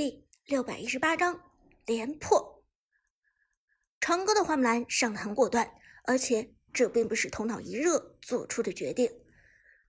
[0.00, 1.52] 第六百一十八章
[1.84, 2.64] 连破。
[4.00, 9.12] 长歌的花木兰上的很果断，而且这并不是头脑一热做出的决定。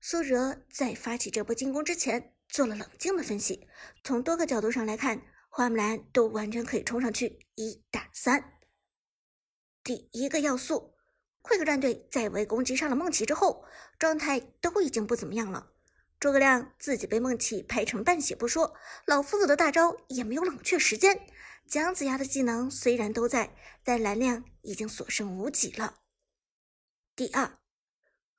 [0.00, 3.68] 苏哲在发起这波进攻之前做了冷静的分析，
[4.02, 8.54] 从多个角度上来看，花木兰都完全可以冲上去一打三。
[9.84, 10.94] 第一个要素
[11.42, 13.62] ，Quick 战队在围攻击上了梦琪之后，
[13.98, 15.74] 状态都已经不怎么样了。
[16.20, 18.74] 诸葛亮自己被梦琪拍成半血不说，
[19.06, 21.26] 老夫子的大招也没有冷却时间。
[21.64, 23.54] 姜子牙的技能虽然都在，
[23.84, 25.98] 但蓝量已经所剩无几了。
[27.14, 27.58] 第二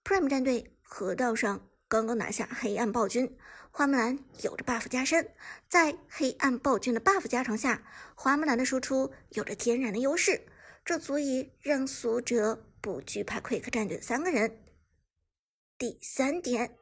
[0.04, 3.38] ，Prime 战队河道上刚刚拿下黑暗暴君，
[3.72, 5.34] 花木兰有着 buff 加身，
[5.70, 10.42] 在黑暗暴君的 buff 加成下，花木兰的输出有着天然的优势，
[10.84, 14.66] 这足以让苏哲不惧怕 Quick 战队的三个人。
[15.78, 16.76] 第三点。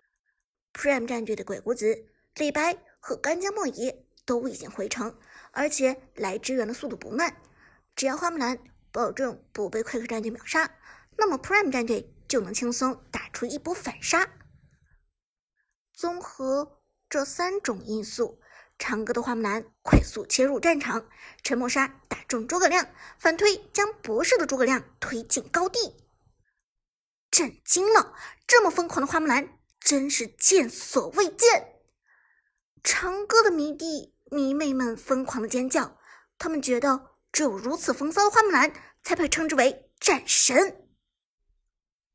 [0.78, 2.06] Prime 战队的鬼谷子、
[2.36, 5.18] 李白和干将莫邪都已经回城，
[5.52, 7.42] 而且来支援的速度不慢。
[7.96, 8.60] 只要花木兰
[8.92, 10.76] 保证不被 Quick 战队秒杀，
[11.18, 14.30] 那么 Prime 战队就能轻松打出一波反杀。
[15.94, 18.40] 综合这三种因素，
[18.78, 21.10] 长歌的花木兰快速切入战场，
[21.42, 25.80] 沉默杀打中诸葛亮，反推将博士的诸葛亮推进高地。
[27.32, 28.14] 震惊了！
[28.46, 29.57] 这么疯狂的花木兰！
[29.80, 31.76] 真是见所未见！
[32.84, 35.98] 长歌的迷弟迷妹们疯狂的尖叫，
[36.38, 40.90] 他们觉得只有如此风骚的花木兰才配称之为战神。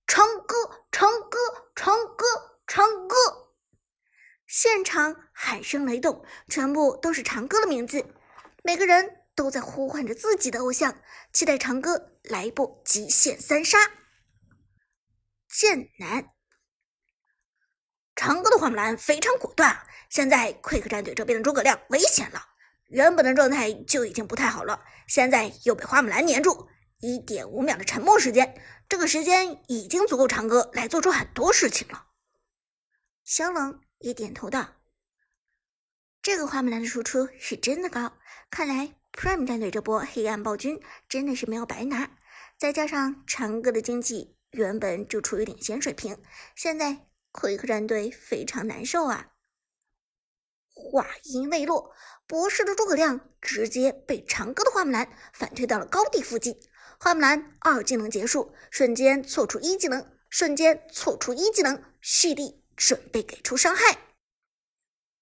[0.07, 1.39] 长歌，长歌，
[1.75, 2.27] 长歌，
[2.67, 3.17] 长歌！
[4.47, 8.05] 现场喊声雷动，全部都是长歌的名字，
[8.63, 13.79] 每个人都在呼唤着自己的偶像，期待长歌来一波极限三杀。
[15.49, 16.29] 剑南。
[18.23, 19.77] 长歌的花木兰非常果断，
[20.09, 22.41] 现在 Quick 战队这边的诸葛亮危险了，
[22.87, 26.69] 原本的状态就已经不太好了，现在又被花木兰粘住，
[27.01, 28.55] 一点五秒的沉默时间，
[28.89, 32.11] 这个时间已经足够长歌来做出很多事情了。
[33.25, 34.69] 香冷也点头道
[36.23, 38.13] ：“这个花木兰的输出是真的高，
[38.49, 42.09] 看来 Prime 战队这波黑暗暴君真的是没有白拿，
[42.57, 46.17] 再加上长歌的经济原本就处于领先水平，
[46.55, 49.33] 现在。”奎克战队非常难受啊！
[50.75, 51.95] 话音未落，
[52.27, 56.61] 博士的诸葛亮直接被长歌的花木兰反推到了高地附近。
[57.01, 63.99] 花木兰二技能结束，瞬间错出一技能，瞬间错出一技能，蓄力准备给出伤害。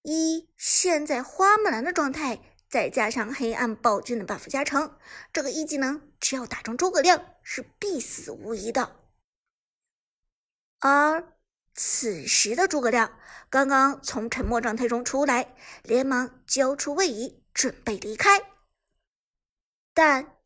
[0.02, 4.98] 一现在花木兰的状态，再加上黑暗暴君的 buff 加成，
[5.32, 8.96] 这个一技能只要打中诸葛亮是必死无疑的。
[10.78, 11.36] 而
[11.74, 18.40] 此时的诸葛亮刚刚从沉默状态中出来，连忙交出位移，准备离开。
[19.94, 20.36] 但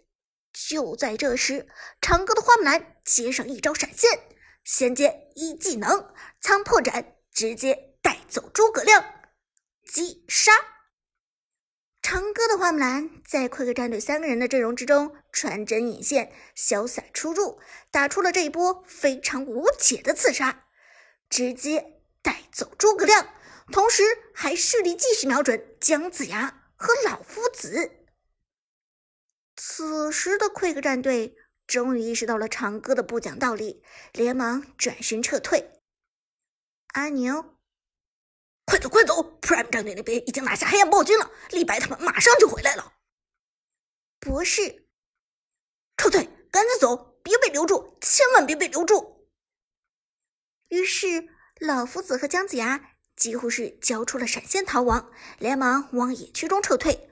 [0.53, 1.69] 就在这时，
[2.01, 4.21] 长歌的花木兰接上一招闪现，
[4.63, 9.05] 先接一技能仓破斩，直接带走诸葛亮，
[9.87, 10.53] 击杀。
[12.01, 17.59] 长歌的花木兰在奎克战队三个人的阵容之中穿针引线，潇洒出入，
[17.91, 20.64] 打出了这一波非常无解的刺杀。
[21.35, 23.35] 直接带走诸葛亮，
[23.73, 28.07] 同时还蓄力继续瞄准姜子牙和老夫子。
[29.57, 31.37] 此时的 Quick 战队
[31.67, 35.73] 终于意识到了长歌的不讲道理，连忙转身撤退。
[36.93, 37.57] 阿宁，
[38.65, 42.93] 快走快走！Prime 战队那边已经拿下黑暗暴君了，李白他们马上就回来了。
[44.21, 44.87] 博士，
[45.97, 49.14] 撤退，赶紧走，别被留住，千万别被留住！
[50.75, 51.29] 于是，
[51.61, 57.09] 老夫子和姜子牙几乎是交出了闪现逃亡，连忙往野区中撤退。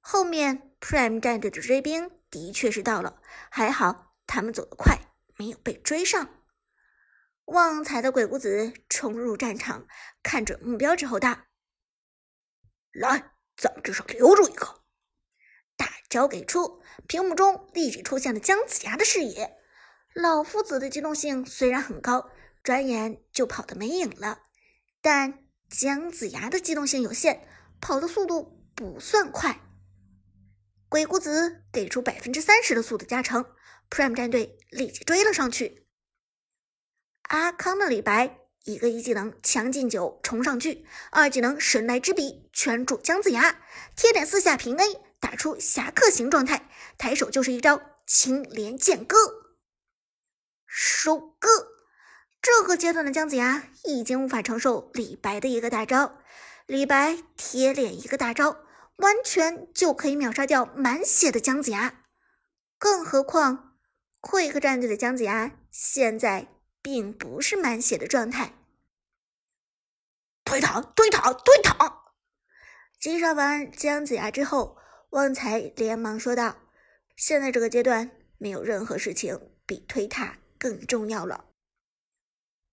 [0.00, 4.98] 后面 Prime 战队的追兵的确是到了，还好他们走得快，
[5.38, 6.28] 没有被追上。
[7.46, 9.86] 旺财的鬼谷子冲入战场，
[10.22, 11.38] 看准目标之后道
[12.92, 14.82] ：“来，咱们至少留住一个。”
[15.74, 19.56] 大招给出，屏幕中立即出现了姜子牙的视野。
[20.12, 22.30] 老夫子的机动性虽然很高。
[22.66, 24.40] 转眼就跑得没影了，
[25.00, 27.46] 但姜子牙的机动性有限，
[27.80, 29.60] 跑的速度不算快。
[30.88, 33.54] 鬼谷子给出百分之三十的速度加成
[33.88, 35.86] ，Prime 战队立即追了上去。
[37.28, 43.62] 阿康的李白一个一技能强进酒冲上去，二技能神来之笔圈住姜子牙，
[43.94, 46.68] 贴脸四下平 A，打出侠客型状态，
[46.98, 49.16] 抬手就是一招青莲剑歌，
[50.66, 51.75] 收割。
[52.46, 56.16] 这个阶段的姜子牙已经无法承受李白的一个大招，
[56.66, 58.58] 李白贴脸一个大招，
[58.98, 62.04] 完全就可以秒杀掉满血的姜子牙。
[62.78, 63.76] 更何况
[64.20, 66.46] 会客战队的姜子牙现在
[66.80, 68.54] 并不是满血的状态。
[70.44, 72.04] 推塔，推塔，推塔！
[73.00, 74.76] 击杀完姜子牙之后，
[75.10, 76.58] 旺财连忙说道
[77.18, 81.45] ：“现在这个阶段，没有任何事情比推塔更重要了。”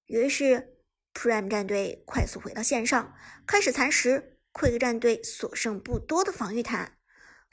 [0.06, 0.78] 于是
[1.14, 3.16] ，Prime 战队快速回到线上，
[3.46, 6.98] 开始蚕食 Quick 战队所剩不多的防御塔。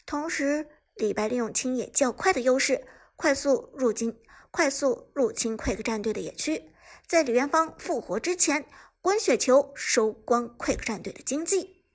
[0.07, 2.87] 同时，李白利用清野较快的优势，
[3.17, 4.21] 快速入侵，
[4.51, 6.73] 快速入侵 Quick 战队的野区，
[7.07, 8.67] 在李元芳复活之前。
[9.03, 11.87] 滚雪球收光 Quick 战队的经济，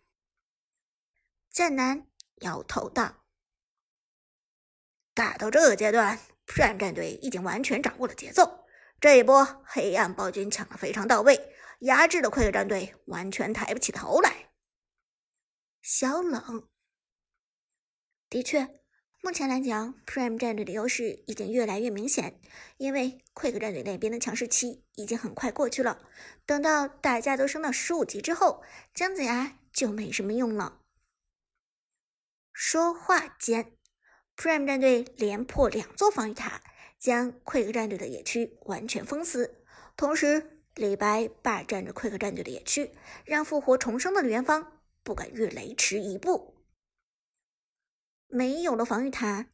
[1.51, 2.07] 剑南
[2.37, 3.25] 摇头道
[5.13, 6.17] ：“打到这个阶段
[6.47, 8.64] ，Prime 战队已经完全掌握了节奏。
[8.99, 14.49] 这一波黑暗暴君抢的非常到位，压制的溃战队完全抬不起头来。”
[15.81, 16.67] 小冷，
[18.29, 18.79] 的确。
[19.21, 22.39] 目前来讲，Prime 战队的优势已经越来越明显，
[22.77, 26.07] 因为 Quick 战队那边的强势期已经很快过去了。
[26.45, 28.63] 等到大家都升到十五级之后，
[28.93, 30.81] 姜子牙就没什么用了。
[32.53, 33.75] 说话间
[34.37, 36.61] ，Prime 战队连破两座防御塔，
[36.99, 39.63] 将 Quick 战队的野区完全封死。
[39.95, 42.91] 同时，李白霸占着 Quick 战队的野区，
[43.23, 46.55] 让复活重生的李元芳不敢越雷池一步。
[48.27, 49.47] 没有了防御塔，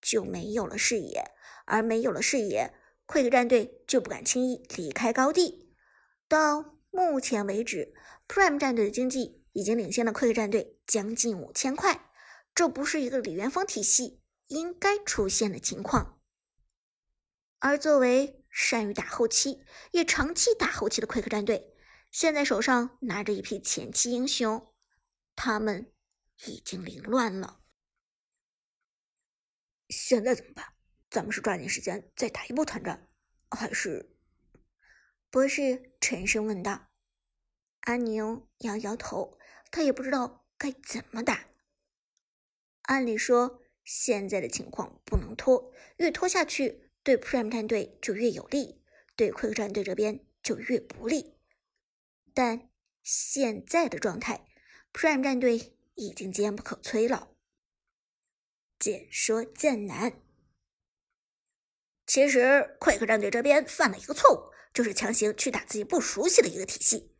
[0.00, 1.30] 就没有了视野，
[1.66, 2.72] 而没有了视野
[3.06, 5.72] ，Quick 战队就不敢轻易离开高地。
[6.26, 7.94] 到目前为止
[8.26, 12.10] ，Prime 战队的经济已经领先了 Quick 战队将近五千块，
[12.54, 16.15] 这不是一个李元芳体系应该出现的情况。
[17.58, 21.74] 而作为善于打后期，也长期打后期的 Quick 战队，
[22.10, 24.74] 现在手上拿着一批前期英雄，
[25.34, 25.92] 他们
[26.46, 27.60] 已经凌乱了。
[29.88, 30.74] 现在怎么办？
[31.08, 33.08] 咱们是抓紧时间再打一波团战，
[33.50, 34.16] 还是？
[35.30, 36.88] 博士沉声问道。
[37.82, 39.38] 阿宁摇摇头，
[39.70, 41.46] 他也不知道该怎么打。
[42.82, 48.82] 按理说，现在的情况不能拖，越拖下去对 Prime 战队就越有利，
[49.14, 51.36] 对 Quick 战队这边就越不利。
[52.34, 52.68] 但
[53.04, 54.44] 现在的状态
[54.92, 57.28] ，Prime 战队已经坚不可摧了。
[58.80, 60.20] 解说剑南，
[62.08, 67.14] 其实 Quick 战队这边犯了一个错误，就是强行去打自己不熟悉的一个体系。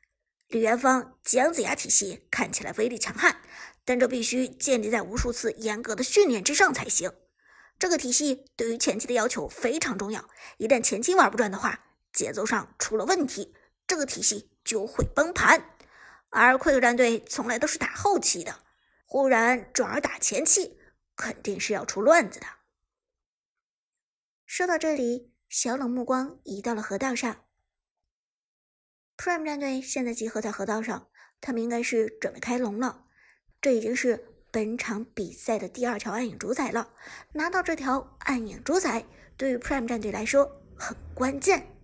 [0.48, 3.40] 李元芳、姜子牙体系看起来威力强悍，
[3.84, 7.12] 但这必须建立在无数次严格的训练之上才行。
[7.78, 10.28] 这个体系对于前期的要求非常重要，
[10.58, 13.54] 一旦前期玩不转的话，节奏上出了问题，
[13.86, 15.76] 这个体系就会崩盘。
[16.30, 18.60] 而 Quick 战队从来都是打后期的，
[19.06, 20.78] 忽然转而打前期。
[21.16, 22.46] 肯定是要出乱子的。
[24.44, 27.46] 说到这里，小冷目光移到了河道上。
[29.16, 31.08] Prime 战队现在集合在河道上，
[31.40, 33.06] 他们应该是准备开龙了。
[33.62, 36.88] 这已经是本场比赛的第二条暗影主宰了。
[37.32, 39.04] 拿到这条暗影主宰，
[39.36, 41.76] 对于 Prime 战队来说很关键。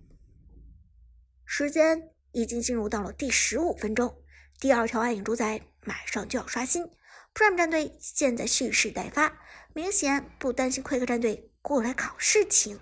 [1.45, 4.23] 时间已经进入到了第十五分钟，
[4.59, 6.89] 第二条暗影主宰马上就要刷新。
[7.35, 9.39] Prime 战队现在蓄势待发，
[9.75, 12.79] 明显不担心 Quick 战队过来搞事情。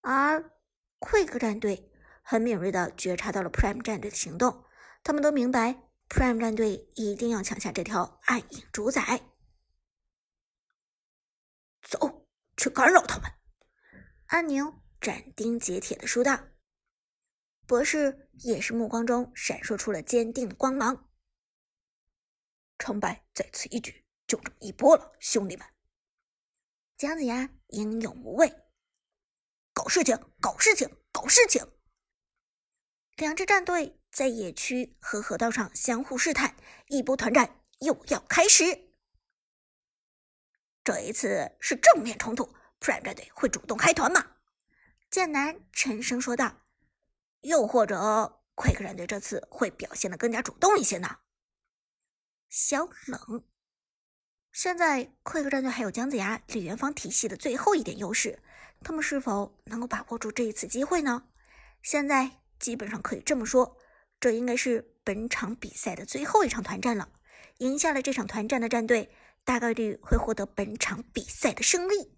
[0.00, 0.50] 而
[1.00, 1.92] Quick 战队
[2.22, 4.64] 很敏锐的觉察到了 Prime 战队的行动，
[5.04, 9.20] 他们都明白 Prime 战队一定要抢下这条暗影主宰。
[11.82, 13.30] 走，去干扰他们！
[14.26, 16.48] 阿宁斩钉截铁的说道。
[17.66, 21.10] 博士也是目光中闪烁出了坚定的光芒。
[22.78, 25.66] 成败在此一举，就这么一波了，兄弟们！
[26.96, 28.52] 姜子牙英勇无畏，
[29.72, 31.66] 搞事情，搞事情，搞事情！
[33.16, 36.56] 两支战队在野区和河道上相互试探，
[36.88, 38.64] 一波团战又要开始。
[40.82, 42.44] 这一次是正面冲突
[42.80, 44.36] ，Prime 战队会主动开团吗？
[45.10, 46.62] 剑南沉声说道。
[47.42, 51.18] 又或者，Quick 战队这次会表现的更加主动一些呢？
[52.48, 53.44] 小冷，
[54.50, 58.42] 现在 Quick 战队还有姜子牙、李元芳体系的最后一点优势，
[58.82, 61.28] 他们是否能够把握住这一次机会呢？
[61.82, 63.76] 现在基本上可以这么说，
[64.18, 67.08] 这应该是本场比赛的最后一场团战了。
[67.58, 69.10] 赢下了这场团战的战队，
[69.44, 72.15] 大概率会获得本场比赛的胜利。